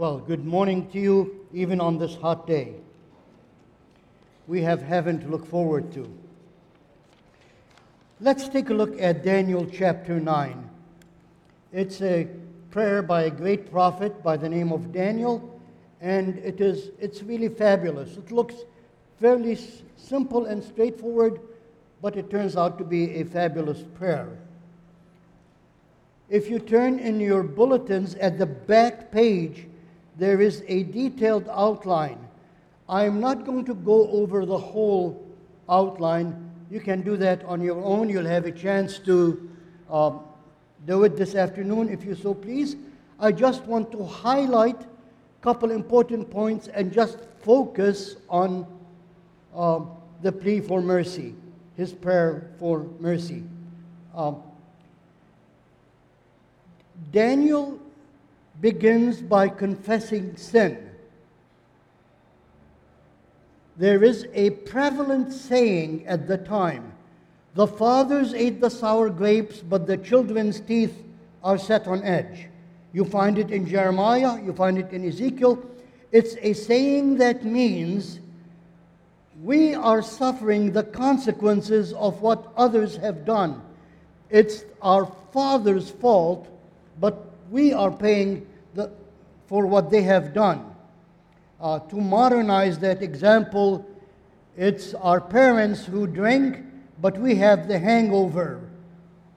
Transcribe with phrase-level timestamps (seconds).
[0.00, 2.72] Well, good morning to you, even on this hot day.
[4.46, 6.10] We have heaven to look forward to.
[8.18, 10.70] Let's take a look at Daniel chapter 9.
[11.74, 12.28] It's a
[12.70, 15.60] prayer by a great prophet by the name of Daniel,
[16.00, 18.16] and it is, it's really fabulous.
[18.16, 18.54] It looks
[19.20, 19.58] fairly
[19.98, 21.42] simple and straightforward,
[22.00, 24.38] but it turns out to be a fabulous prayer.
[26.30, 29.66] If you turn in your bulletins at the back page,
[30.20, 32.18] there is a detailed outline.
[32.90, 35.26] I'm not going to go over the whole
[35.66, 36.50] outline.
[36.70, 38.10] You can do that on your own.
[38.10, 39.50] You'll have a chance to
[39.90, 40.20] um,
[40.86, 42.76] do it this afternoon if you so please.
[43.18, 48.66] I just want to highlight a couple important points and just focus on
[49.56, 49.90] um,
[50.20, 51.34] the plea for mercy,
[51.78, 53.42] his prayer for mercy.
[54.14, 54.42] Um,
[57.10, 57.80] Daniel
[58.60, 60.90] begins by confessing sin.
[63.76, 66.92] There is a prevalent saying at the time
[67.54, 71.02] the fathers ate the sour grapes, but the children's teeth
[71.42, 72.48] are set on edge.
[72.92, 75.58] You find it in Jeremiah, you find it in Ezekiel.
[76.12, 78.20] It's a saying that means
[79.42, 83.62] we are suffering the consequences of what others have done.
[84.28, 86.46] It's our father's fault,
[87.00, 88.90] but we are paying the,
[89.46, 90.74] for what they have done.
[91.60, 93.86] Uh, to modernize that example,
[94.56, 96.64] it's our parents who drink,
[97.00, 98.60] but we have the hangover.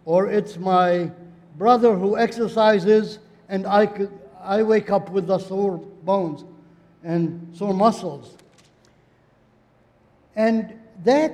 [0.06, 1.12] Or it's my
[1.58, 3.90] brother who exercises, and I,
[4.42, 6.46] I wake up with the sore bones
[7.04, 8.38] and sore muscles.
[10.36, 10.74] And
[11.04, 11.34] that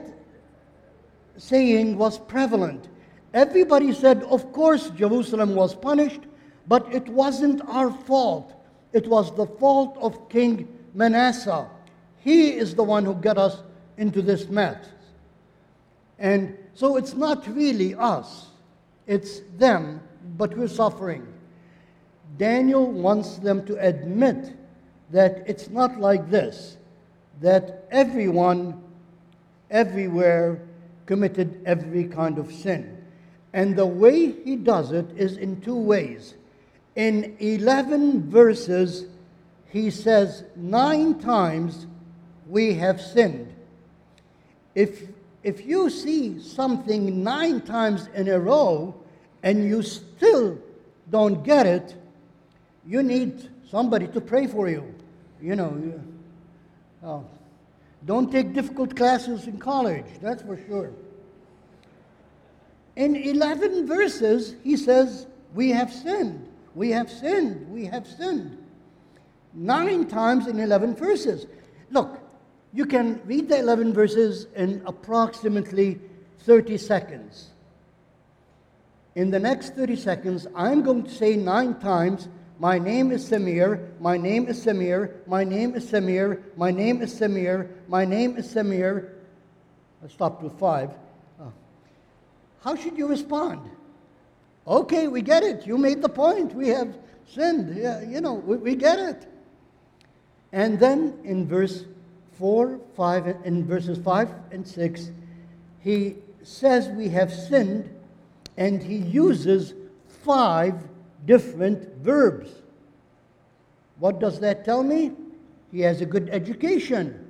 [1.38, 2.88] saying was prevalent.
[3.34, 6.22] Everybody said, of course, Jerusalem was punished,
[6.70, 8.54] but it wasn't our fault.
[8.94, 11.68] It was the fault of King Manasseh.
[12.20, 13.64] He is the one who got us
[13.98, 14.78] into this mess.
[16.20, 18.48] And so it's not really us,
[19.08, 20.00] it's them,
[20.38, 21.26] but we're suffering.
[22.38, 24.54] Daniel wants them to admit
[25.10, 26.78] that it's not like this,
[27.42, 28.80] that everyone,
[29.72, 30.62] everywhere,
[31.08, 32.96] committed every kind of sin.
[33.54, 36.36] And the way he does it is in two ways.
[37.00, 39.06] In 11 verses,
[39.70, 41.88] he says nine times,
[42.46, 43.56] We have sinned.
[44.76, 45.08] If,
[45.42, 48.94] if you see something nine times in a row
[49.44, 50.60] and you still
[51.10, 51.96] don't get it,
[52.86, 54.94] you need somebody to pray for you.
[55.42, 56.04] You know, you,
[57.02, 57.26] oh,
[58.06, 60.92] don't take difficult classes in college, that's for sure.
[62.98, 68.58] In 11 verses, he says, We have sinned, we have sinned, we have sinned.
[69.54, 71.46] Nine times in 11 verses.
[71.90, 72.20] Look,
[72.74, 76.00] you can read the 11 verses in approximately
[76.40, 77.50] 30 seconds.
[79.16, 82.28] In the next 30 seconds, I'm going to say nine times,
[82.60, 87.18] My name is Samir, my name is Samir, my name is Samir, my name is
[87.18, 89.10] Samir, my name is Samir.
[90.04, 90.92] I stopped with five.
[91.40, 91.54] Oh.
[92.62, 93.70] How should you respond?
[94.70, 95.66] Okay, we get it.
[95.66, 96.54] You made the point.
[96.54, 96.96] We have
[97.28, 97.76] sinned.
[97.76, 99.26] Yeah, you know, we, we get it.
[100.52, 101.86] And then in verse
[102.38, 105.12] 4, 5, in verses 5 and 6,
[105.82, 107.90] he says we have sinned,
[108.58, 109.74] and he uses
[110.08, 110.76] five
[111.26, 112.52] different verbs.
[113.98, 115.14] What does that tell me?
[115.72, 117.28] He has a good education.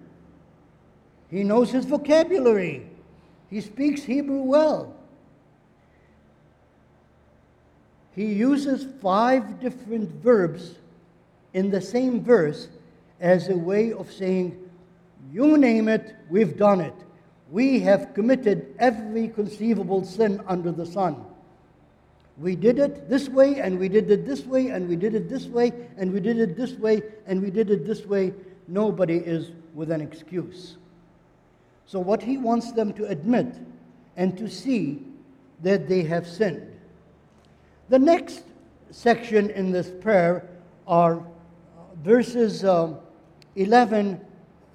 [1.29, 2.87] He knows his vocabulary.
[3.49, 4.98] He speaks Hebrew well.
[8.15, 10.75] He uses five different verbs
[11.53, 12.67] in the same verse
[13.19, 14.57] as a way of saying,
[15.31, 16.93] You name it, we've done it.
[17.51, 21.25] We have committed every conceivable sin under the sun.
[22.37, 25.27] We did it this way, and we did it this way, and we did it
[25.29, 28.33] this way, and we did it this way, and we did it this way.
[28.67, 30.77] Nobody is with an excuse.
[31.85, 33.47] So, what he wants them to admit
[34.15, 35.03] and to see
[35.63, 36.78] that they have sinned.
[37.89, 38.43] The next
[38.91, 40.47] section in this prayer
[40.87, 41.23] are
[42.03, 42.99] verses um,
[43.55, 44.21] 11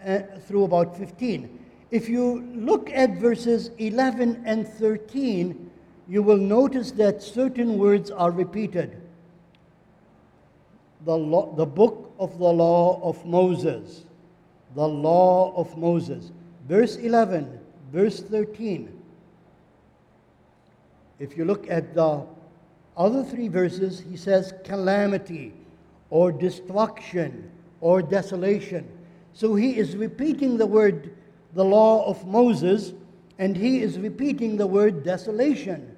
[0.04, 1.64] uh, through about 15.
[1.92, 5.70] If you look at verses 11 and 13,
[6.08, 9.00] you will notice that certain words are repeated.
[11.04, 14.06] The, law, the book of the law of Moses,
[14.74, 16.32] the law of Moses.
[16.66, 17.60] Verse 11,
[17.92, 18.90] verse 13.
[21.20, 22.26] If you look at the
[22.96, 25.52] other three verses, he says calamity
[26.10, 27.50] or destruction
[27.80, 28.88] or desolation.
[29.32, 31.14] So he is repeating the word,
[31.54, 32.92] the law of Moses,
[33.38, 35.96] and he is repeating the word desolation.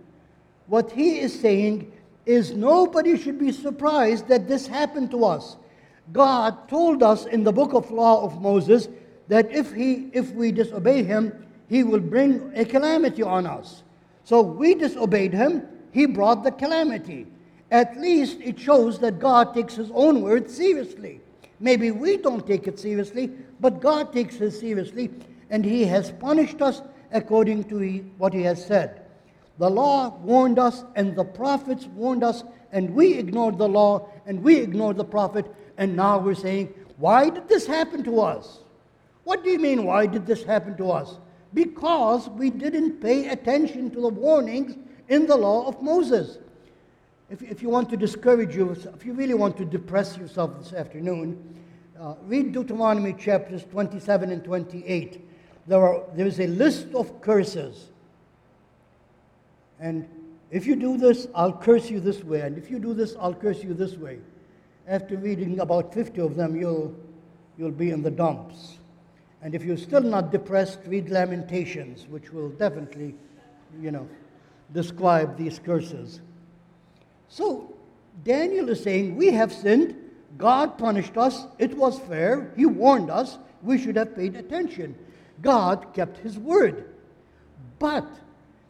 [0.69, 1.93] What he is saying
[2.25, 5.56] is nobody should be surprised that this happened to us.
[6.12, 8.88] God told us in the book of law of Moses
[9.28, 13.82] that if he if we disobey him, he will bring a calamity on us.
[14.25, 15.66] So we disobeyed him,
[15.96, 17.26] he brought the calamity.
[17.70, 21.22] At least it shows that God takes his own word seriously.
[21.58, 25.10] Maybe we don't take it seriously, but God takes it seriously,
[25.48, 26.82] and he has punished us
[27.12, 29.06] according to what he has said.
[29.56, 34.43] The law warned us, and the prophets warned us, and we ignored the law, and
[34.43, 35.46] we ignored the prophet,
[35.78, 38.58] and now we're saying, Why did this happen to us?
[39.25, 41.16] What do you mean, why did this happen to us?
[41.54, 44.76] Because we didn't pay attention to the warnings
[45.08, 46.38] in the law of Moses.
[47.31, 50.73] If, if you want to discourage you, if you really want to depress yourself this
[50.73, 51.43] afternoon,
[52.00, 55.20] uh, read Deuteronomy chapters 27 and 28.
[55.67, 57.88] There, are, there is a list of curses.
[59.81, 60.08] And
[60.50, 62.43] if you do this, I'll curse you this way.
[62.43, 64.19] And if you do this, I'll curse you this way.
[64.87, 66.94] After reading about 50 of them, you'll,
[67.58, 68.79] you'll be in the dumps.
[69.43, 73.14] And if you're still not depressed, read Lamentations, which will definitely,
[73.81, 74.08] you know,
[74.72, 76.20] describe these curses.
[77.28, 77.74] So
[78.24, 79.96] Daniel is saying, We have sinned.
[80.38, 81.46] God punished us.
[81.58, 82.52] It was fair.
[82.56, 83.38] He warned us.
[83.62, 84.94] We should have paid attention.
[85.40, 86.92] God kept his word.
[87.78, 88.06] But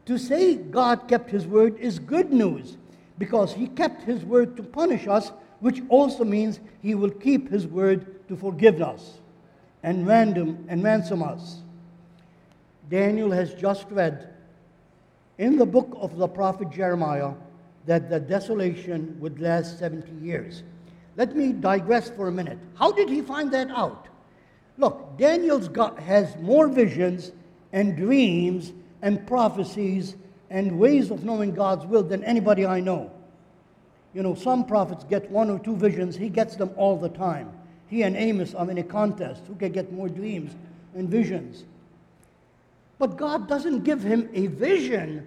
[0.07, 2.77] to say God kept his word is good news
[3.19, 7.67] because he kept his word to punish us, which also means he will keep his
[7.67, 9.19] word to forgive us
[9.83, 11.61] and random and ransom us.
[12.89, 14.36] Daniel has just read
[15.39, 17.33] in the book of the prophet Jeremiah
[17.87, 20.63] that the desolation would last 70 years.
[21.17, 22.59] Let me digress for a minute.
[22.75, 24.09] How did he find that out?
[24.79, 27.33] Look, Daniel's got, has more visions
[27.73, 28.73] and dreams
[29.03, 30.17] and prophecies
[30.51, 33.11] and ways of knowing God's will than anybody I know.
[34.15, 37.53] You know, some prophets get one or two visions, he gets them all the time.
[37.89, 40.55] He and Amos are in a contest who can get more dreams
[40.95, 41.65] and visions.
[42.99, 45.27] But God doesn't give him a vision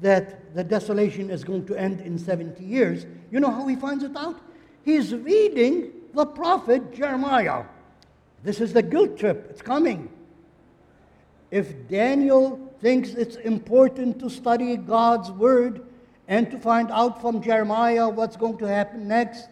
[0.00, 3.06] that the desolation is going to end in 70 years.
[3.30, 4.40] You know how he finds it out?
[4.84, 7.64] He's reading the prophet Jeremiah.
[8.42, 10.10] This is the guilt trip, it's coming.
[11.50, 15.86] If Daniel thinks it's important to study God's word
[16.28, 19.48] and to find out from Jeremiah what's going to happen next,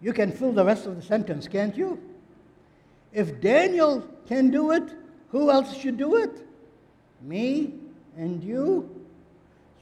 [0.00, 2.00] you can fill the rest of the sentence, can't you?
[3.18, 4.84] If Daniel can do it,
[5.30, 6.46] who else should do it?
[7.20, 7.74] Me
[8.16, 9.04] and you?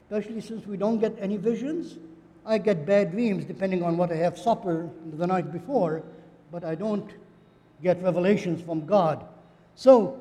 [0.01, 1.97] Especially since we don't get any visions.
[2.47, 4.89] I get bad dreams depending on what I have supper
[5.19, 6.01] the night before,
[6.51, 7.07] but I don't
[7.83, 9.23] get revelations from God.
[9.75, 10.19] So,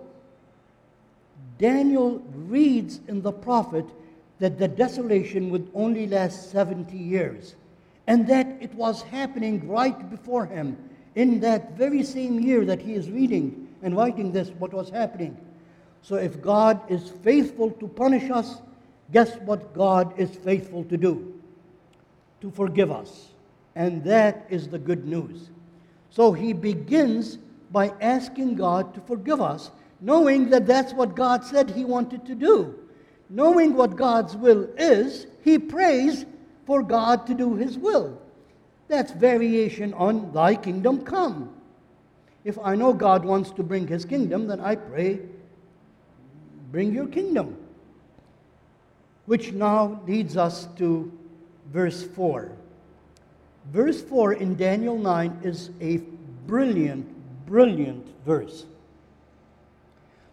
[1.56, 3.86] Daniel reads in the prophet
[4.40, 7.54] that the desolation would only last 70 years
[8.06, 10.76] and that it was happening right before him
[11.16, 15.36] in that very same year that he is reading and writing this, what was happening.
[16.02, 18.60] So if God is faithful to punish us,
[19.12, 21.40] guess what God is faithful to do?
[22.42, 23.30] To forgive us.
[23.74, 25.50] And that is the good news.
[26.10, 27.38] So he begins
[27.70, 32.34] by asking God to forgive us, knowing that that's what God said he wanted to
[32.34, 32.78] do.
[33.28, 36.24] Knowing what God's will is, he prays
[36.66, 38.20] for God to do his will.
[38.88, 41.52] That's variation on thy kingdom come.
[42.44, 45.20] If I know God wants to bring his kingdom, then I pray,
[46.70, 47.56] bring your kingdom.
[49.24, 51.12] Which now leads us to
[51.72, 52.52] verse 4.
[53.72, 55.96] Verse 4 in Daniel 9 is a
[56.46, 57.06] brilliant,
[57.46, 58.64] brilliant verse.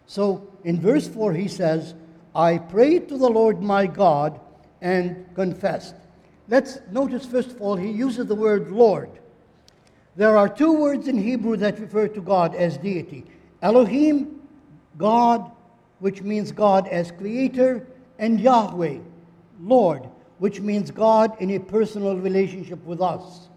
[0.06, 1.94] So in verse 4, he says,
[2.34, 4.38] I prayed to the Lord my God
[4.80, 5.96] and confessed.
[6.48, 9.10] Let's notice, first of all, he uses the word Lord.
[10.16, 13.24] There are two words in Hebrew that refer to God as deity
[13.62, 14.42] Elohim,
[14.98, 15.50] God,
[16.00, 17.86] which means God as creator,
[18.18, 18.98] and Yahweh,
[19.60, 20.06] Lord,
[20.38, 23.48] which means God in a personal relationship with us.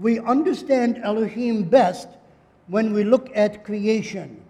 [0.00, 2.08] We understand Elohim best
[2.66, 4.42] when we look at creation.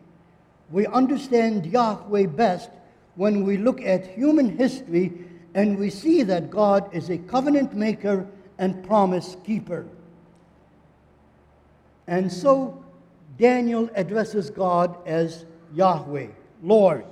[0.71, 2.71] We understand Yahweh best
[3.17, 5.13] when we look at human history
[5.55, 8.27] and we see that God is a covenant maker
[8.59, 9.87] and promise keeper.
[12.07, 12.83] And so
[13.39, 16.29] Daniel addresses God as Yahweh,
[16.63, 17.05] Lord,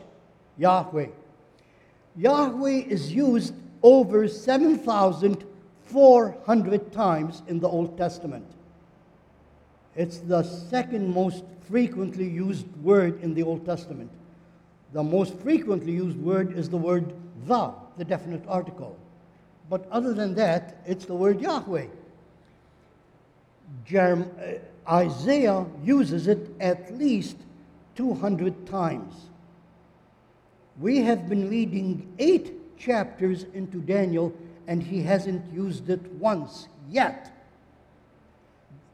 [0.59, 1.09] Yahweh.
[2.17, 8.45] Yahweh is used over 7,400 times in the Old Testament.
[9.97, 14.11] It's the second most frequently used word in the Old Testament.
[14.93, 17.15] The most frequently used word is the word
[17.47, 18.97] the, the definite article.
[19.69, 21.89] But other than that, it's the word Yahweh.
[23.87, 27.37] Jerem- uh, Isaiah uses it at least
[27.97, 29.15] 200 times.
[30.81, 34.33] We have been reading eight chapters into Daniel,
[34.67, 37.31] and he hasn't used it once yet.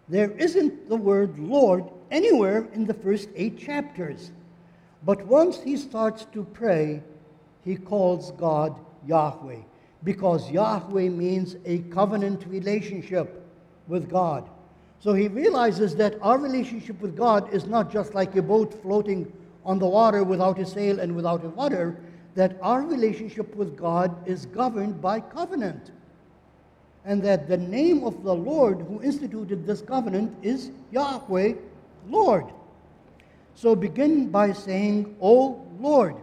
[0.08, 4.32] There isn't the word Lord anywhere in the first eight chapters.
[5.04, 7.04] But once he starts to pray,
[7.64, 9.60] he calls God Yahweh
[10.04, 13.44] because Yahweh means a covenant relationship
[13.88, 14.48] with God.
[15.00, 19.30] So he realizes that our relationship with God is not just like a boat floating
[19.64, 21.98] on the water without a sail and without a rudder,
[22.34, 25.90] that our relationship with God is governed by covenant.
[27.04, 31.54] And that the name of the Lord who instituted this covenant is Yahweh,
[32.08, 32.46] Lord.
[33.54, 36.16] So begin by saying, O Lord.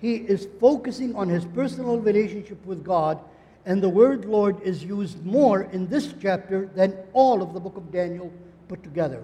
[0.00, 3.20] He is focusing on his personal relationship with God,
[3.66, 7.76] and the word Lord is used more in this chapter than all of the book
[7.76, 8.32] of Daniel
[8.68, 9.22] put together.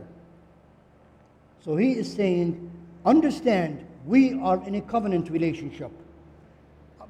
[1.64, 2.70] So he is saying,
[3.04, 5.90] Understand, we are in a covenant relationship.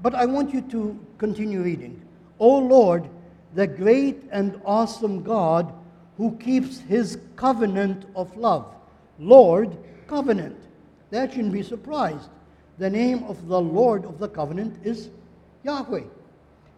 [0.02, 2.00] But I want you to continue reading.
[2.38, 3.08] O Lord,
[3.54, 5.72] the great and awesome God
[6.16, 8.74] who keeps his covenant of love.
[9.18, 10.56] Lord, covenant.
[11.10, 12.28] That shouldn't be surprised.
[12.78, 15.08] The name of the Lord of the covenant is
[15.64, 16.04] Yahweh.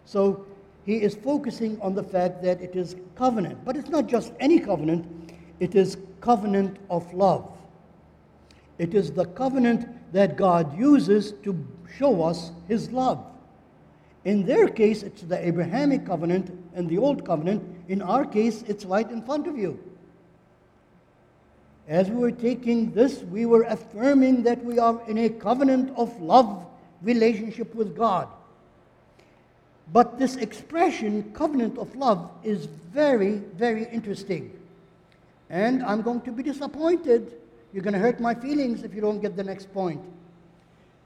[0.04, 0.46] So
[0.84, 3.64] he is focusing on the fact that it is covenant.
[3.64, 5.06] But it's not just any covenant,
[5.60, 7.50] it is covenant of love.
[8.78, 13.24] It is the covenant that God uses to show us his love.
[14.24, 17.62] In their case, it's the Abrahamic covenant and the Old covenant.
[17.88, 19.78] In our case, it's right in front of you.
[21.88, 26.20] As we were taking this, we were affirming that we are in a covenant of
[26.20, 26.66] love
[27.00, 28.28] relationship with God.
[29.90, 34.52] But this expression, covenant of love, is very, very interesting.
[35.48, 37.32] And I'm going to be disappointed.
[37.72, 40.02] You're going to hurt my feelings if you don't get the next point.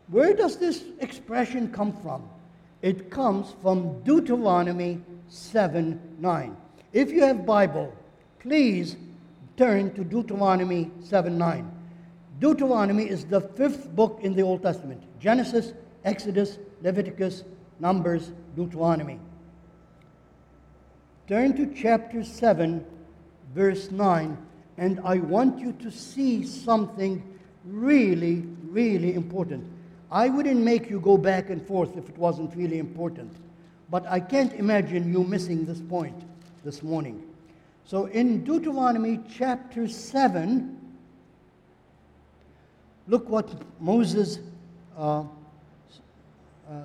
[0.09, 2.29] Where does this expression come from?
[2.83, 6.57] It comes from Deuteronomy 7 9.
[6.93, 7.95] If you have Bible,
[8.41, 8.97] please
[9.63, 11.71] turn to Deuteronomy 7 9.
[12.41, 15.73] Deuteronomy is the fifth book in the Old Testament Genesis,
[16.05, 17.45] Exodus, Leviticus,
[17.79, 19.21] Numbers, Deuteronomy.
[21.29, 22.85] Turn to chapter 7,
[23.55, 24.37] verse 9,
[24.79, 27.23] and I want you to see something
[27.65, 29.65] really, really important.
[30.11, 33.33] I wouldn't make you go back and forth if it wasn't really important,
[33.91, 36.21] but I can't imagine you missing this point
[36.65, 37.32] this morning.
[37.85, 40.79] So in Deuteronomy chapter 7,
[43.09, 44.39] look what Moses
[44.97, 45.25] uh, uh,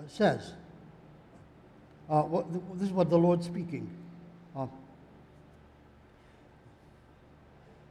[0.08, 0.54] says.
[2.10, 2.46] Uh, what,
[2.80, 3.89] this is what the Lord speaking.
[4.56, 4.68] Uh,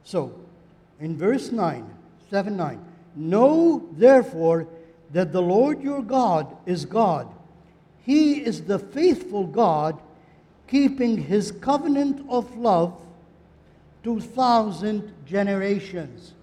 [0.03, 0.33] so,
[0.99, 1.87] in verse 9,
[2.29, 2.85] 7 9,
[3.15, 4.67] know therefore
[5.11, 7.27] that the Lord your God is God.
[8.03, 9.99] He is the faithful God
[10.67, 12.99] keeping his covenant of love
[14.03, 16.33] to thousand generations.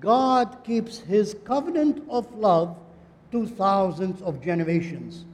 [0.00, 2.76] God keeps his covenant of love
[3.32, 5.24] to thousands of generations.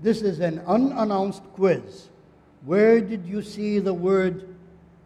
[0.00, 2.08] This is an unannounced quiz.
[2.64, 4.54] Where did you see the word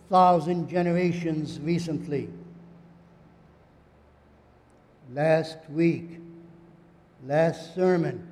[0.08, 2.30] thousand generations recently?
[5.12, 6.20] Last week,
[7.26, 8.26] last sermon.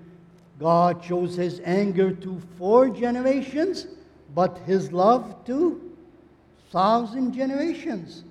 [0.59, 3.87] God shows his anger to four generations,
[4.35, 5.92] but his love to
[6.71, 8.25] thousand generations.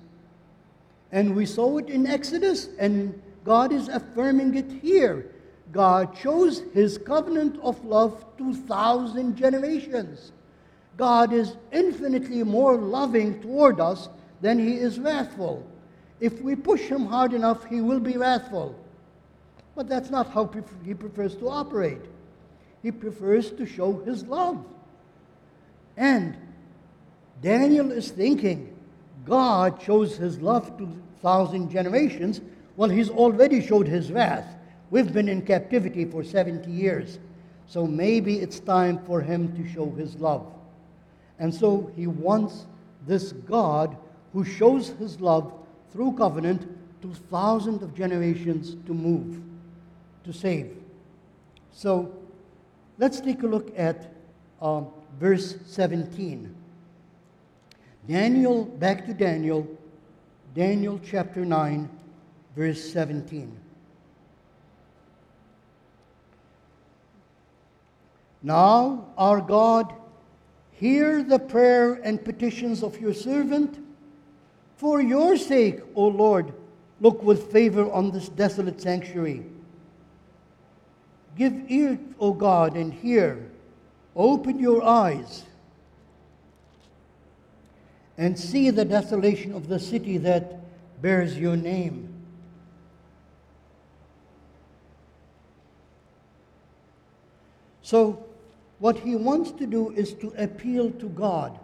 [1.12, 5.30] And we saw it in Exodus, and God is affirming it here.
[5.72, 10.32] God shows his covenant of love to thousand generations.
[10.96, 14.08] God is infinitely more loving toward us
[14.40, 15.66] than he is wrathful.
[16.20, 18.78] If we push him hard enough, he will be wrathful.
[19.74, 20.50] But that's not how
[20.84, 22.02] he prefers to operate.
[22.82, 24.64] He prefers to show his love.
[25.96, 26.36] And
[27.40, 28.76] Daniel is thinking,
[29.24, 30.88] God shows his love to
[31.20, 32.40] thousand generations.
[32.76, 34.56] Well, he's already showed his wrath.
[34.90, 37.18] We've been in captivity for 70 years.
[37.66, 40.46] So maybe it's time for him to show his love.
[41.38, 42.66] And so he wants
[43.06, 43.96] this God
[44.32, 45.52] who shows his love
[45.92, 46.68] through covenant
[47.02, 49.40] to thousands of generations to move,
[50.24, 50.76] to save.
[51.72, 52.14] So
[53.02, 54.12] Let's take a look at
[54.60, 54.86] um,
[55.18, 56.54] verse 17.
[58.06, 59.66] Daniel, back to Daniel,
[60.54, 61.90] Daniel chapter 9,
[62.54, 63.58] verse 17.
[68.40, 69.92] Now, our God,
[70.70, 73.84] hear the prayer and petitions of your servant.
[74.76, 76.54] For your sake, O Lord,
[77.00, 79.42] look with favor on this desolate sanctuary.
[81.36, 83.50] Give ear, O God, and hear.
[84.14, 85.44] Open your eyes
[88.18, 90.60] and see the desolation of the city that
[91.00, 92.12] bears your name.
[97.82, 98.24] So,
[98.78, 101.58] what he wants to do is to appeal to God.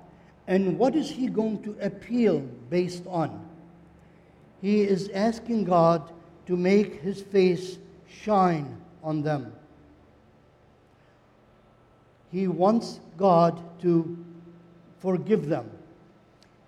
[0.46, 3.46] And what is he going to appeal based on?
[4.60, 6.10] He is asking God
[6.46, 9.52] to make his face shine on them.
[12.30, 14.16] He wants God to
[15.00, 15.70] forgive them.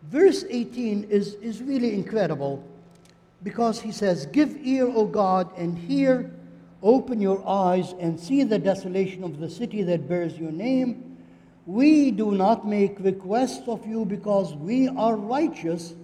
[0.05, 2.65] Verse 18 is, is really incredible
[3.43, 6.31] because he says, Give ear, O God, and hear
[6.83, 11.19] Open your eyes and see the desolation of the city that bears your name.
[11.67, 15.95] We do not make requests of you because we are righteous,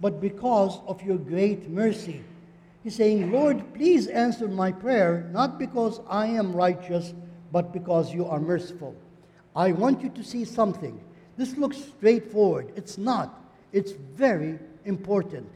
[0.00, 2.24] but because of your great mercy.
[2.82, 7.12] He's saying, Lord, please answer my prayer, not because I am righteous,
[7.52, 8.96] but because you are merciful.
[9.54, 10.98] I want you to see something.
[11.36, 12.72] This looks straightforward.
[12.74, 13.38] It's not.
[13.72, 15.48] It's very important.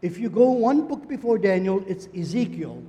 [0.00, 2.82] If you go one book before Daniel, it's Ezekiel.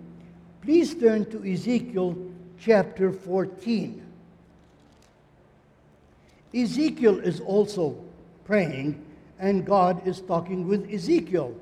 [0.61, 2.17] Please turn to Ezekiel
[2.59, 4.01] chapter 14.
[6.55, 7.95] Ezekiel is also
[8.45, 9.03] praying,
[9.39, 11.53] and God is talking with Ezekiel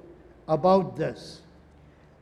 [0.48, 1.42] about this.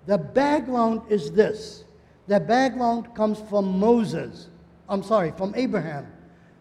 [0.05, 1.84] The background is this
[2.29, 4.50] the background comes from Moses.
[4.88, 6.05] I'm sorry, from Abraham.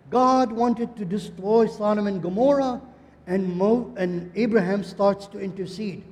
[0.08, 2.80] God wanted to destroy Sodom and Gomorrah,
[3.26, 6.02] and, Mo- and Abraham starts to intercede.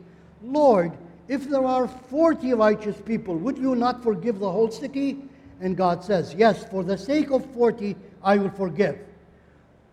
[0.43, 0.93] Lord,
[1.29, 5.23] if there are 40 righteous people, would you not forgive the whole city?
[5.63, 8.99] And God says, Yes, for the sake of 40, I will forgive.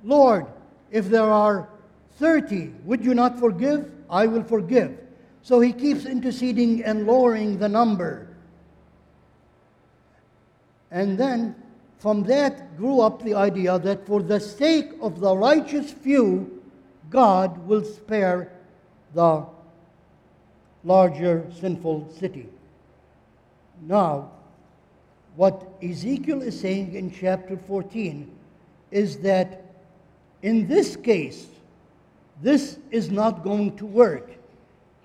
[0.03, 0.45] Lord,
[0.91, 1.69] if there are
[2.19, 3.89] 30, would you not forgive?
[4.09, 4.97] I will forgive.
[5.41, 8.27] So he keeps interceding and lowering the number.
[10.93, 11.55] And then
[11.97, 16.61] from that grew up the idea that for the sake of the righteous few,
[17.09, 18.51] God will spare
[19.13, 19.45] the
[20.83, 22.47] larger sinful city.
[23.81, 24.31] Now,
[25.35, 28.29] what Ezekiel is saying in chapter 14
[28.91, 29.63] is that
[30.43, 31.47] in this case,
[32.41, 34.29] this is not going to work.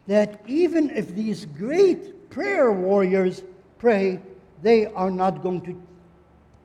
[0.06, 3.42] That even if these great prayer warriors
[3.78, 4.20] pray,
[4.62, 5.80] they are not going to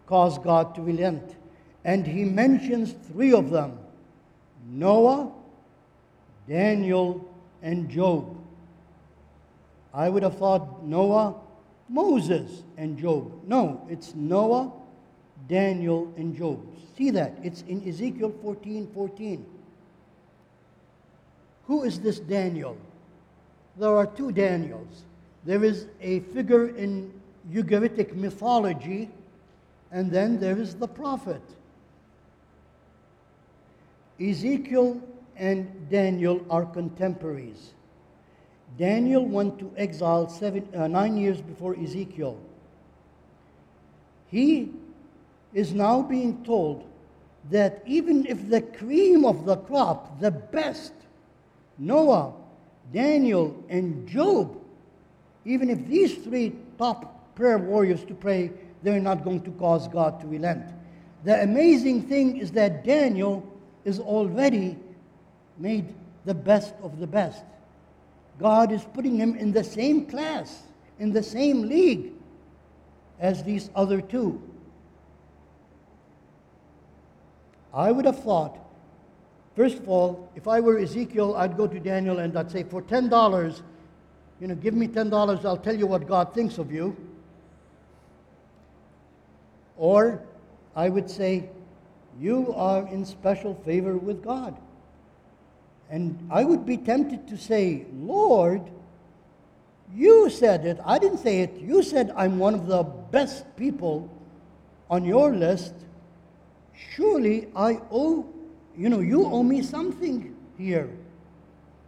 [0.06, 1.36] cause God to relent.
[1.86, 3.78] And he mentions three of them
[4.66, 5.32] Noah,
[6.48, 7.30] Daniel,
[7.62, 8.38] and Job.
[9.94, 11.36] I would have thought Noah,
[11.90, 13.32] Moses, and Job.
[13.46, 14.72] No, it's Noah,
[15.48, 16.60] Daniel, and Job.
[16.98, 17.34] See that?
[17.44, 19.46] It's in Ezekiel 14 14.
[21.68, 22.78] Who is this Daniel?
[23.78, 25.04] There are two Daniels.
[25.46, 27.12] There is a figure in
[27.52, 29.10] Ugaritic mythology,
[29.92, 31.42] and then there is the prophet.
[34.20, 35.02] Ezekiel
[35.36, 37.74] and Daniel are contemporaries.
[38.78, 42.38] Daniel went to exile seven, uh, nine years before Ezekiel.
[44.30, 44.72] He
[45.54, 46.88] is now being told
[47.52, 50.94] that even if the cream of the crop, the best,
[51.78, 52.34] Noah,
[52.92, 54.58] Daniel, and Job,
[55.46, 60.20] even if these three top prayer warriors to pray, they're not going to cause God
[60.22, 60.66] to relent.
[61.24, 63.48] The amazing thing is that Daniel
[63.86, 64.78] is already
[65.58, 65.94] made
[66.26, 67.44] the best of the best.
[68.40, 70.64] God is putting him in the same class,
[71.00, 72.12] in the same league
[73.20, 74.42] as these other two.
[77.74, 78.60] I would have thought,
[79.56, 82.82] first of all, if I were Ezekiel, I'd go to Daniel and I'd say, for
[82.82, 83.62] $10,
[84.40, 86.96] you know, give me $10, I'll tell you what God thinks of you.
[89.78, 90.22] Or
[90.76, 91.50] I would say,
[92.20, 94.56] you are in special favor with God.
[95.90, 98.62] And I would be tempted to say, Lord,
[99.96, 100.80] you said it.
[100.86, 101.60] I didn't say it.
[101.60, 104.10] You said I'm one of the best people
[104.90, 105.74] on your list.
[106.96, 108.26] Surely I owe,
[108.76, 110.90] you know, you owe me something here.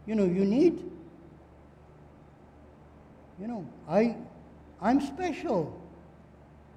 [0.06, 0.84] You know, you need,
[3.40, 4.16] you know, I,
[4.82, 5.82] I'm special.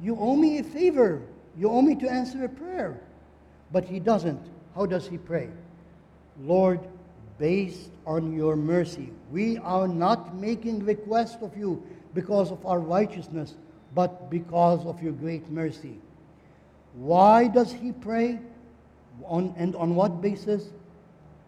[0.01, 1.23] You owe me a favor.
[1.57, 3.01] You owe me to answer a prayer.
[3.73, 4.41] But he doesn't.
[4.75, 5.49] How does he pray?
[6.41, 6.81] Lord,
[7.39, 11.83] based on your mercy, we are not making request of you
[12.15, 13.55] because of our righteousness,
[13.95, 15.99] but because of your great mercy.
[16.95, 18.39] Why does he pray?
[19.25, 20.71] On, and on what basis?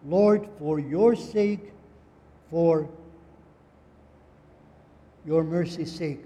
[0.05, 1.71] Lord, for your sake,
[2.49, 2.89] for
[5.25, 6.23] your mercy's sake,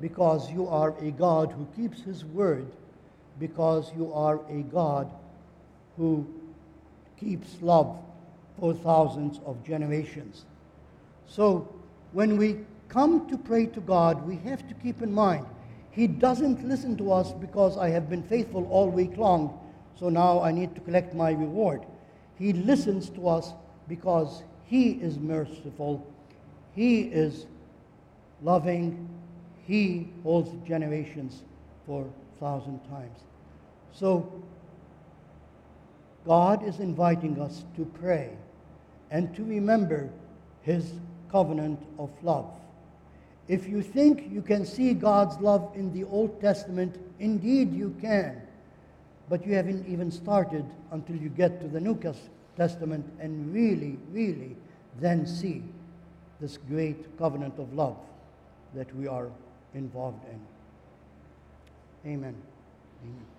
[0.00, 2.70] because you are a God who keeps his word,
[3.38, 5.10] because you are a God
[5.96, 6.26] who
[7.18, 7.98] keeps love
[8.58, 10.44] for thousands of generations.
[11.26, 11.68] So,
[12.12, 12.58] when we
[12.88, 15.46] come to pray to God, we have to keep in mind
[15.90, 19.58] He doesn't listen to us because I have been faithful all week long,
[19.98, 21.82] so now I need to collect my reward.
[22.36, 23.52] He listens to us
[23.88, 26.06] because He is merciful,
[26.74, 27.46] He is
[28.42, 29.08] loving,
[29.68, 31.42] He holds generations
[31.86, 33.18] for a thousand times.
[33.92, 34.32] So,
[36.24, 38.30] God is inviting us to pray
[39.10, 40.08] and to remember
[40.62, 40.90] His
[41.30, 42.50] covenant of love.
[43.46, 48.40] If you think you can see God's love in the Old Testament, indeed you can.
[49.28, 52.00] But you haven't even started until you get to the New
[52.56, 54.56] Testament and really, really
[54.98, 55.62] then see
[56.40, 57.98] this great covenant of love
[58.74, 59.28] that we are
[59.74, 60.40] involved in.
[62.10, 62.42] Amen.
[63.02, 63.37] Amen.